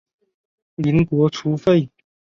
[0.77, 1.91] 民国初废。